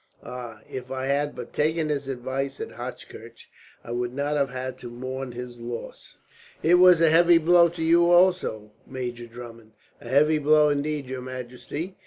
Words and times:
Ah! 0.23 0.61
If 0.67 0.89
I 0.89 1.05
had 1.05 1.35
but 1.35 1.53
taken 1.53 1.89
his 1.89 2.07
advice 2.07 2.59
at 2.59 2.71
Hochkirch, 2.71 3.51
I 3.83 3.89
should 3.91 4.15
not 4.15 4.35
have 4.35 4.49
had 4.49 4.79
to 4.79 4.89
mourn 4.89 5.33
his 5.33 5.59
loss. 5.59 6.17
"It 6.63 6.79
was 6.79 7.01
a 7.01 7.11
heavy 7.11 7.37
blow 7.37 7.69
to 7.69 7.83
you 7.83 8.09
also, 8.09 8.71
Major 8.87 9.27
Drummond." 9.27 9.73
"A 10.01 10.09
heavy 10.09 10.39
blow 10.39 10.69
indeed, 10.69 11.05
your 11.05 11.21
Majesty. 11.21 11.97